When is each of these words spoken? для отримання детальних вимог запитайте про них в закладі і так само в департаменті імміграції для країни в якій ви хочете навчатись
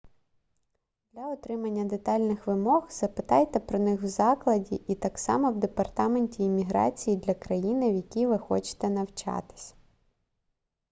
для 1.13 1.27
отримання 1.27 1.83
детальних 1.85 2.47
вимог 2.47 2.87
запитайте 2.91 3.59
про 3.59 3.79
них 3.79 4.01
в 4.01 4.07
закладі 4.07 4.75
і 4.75 4.95
так 4.95 5.19
само 5.19 5.51
в 5.51 5.55
департаменті 5.59 6.43
імміграції 6.43 7.17
для 7.17 7.33
країни 7.33 7.91
в 7.91 7.95
якій 7.95 8.27
ви 8.27 8.37
хочете 8.37 8.89
навчатись 8.89 9.75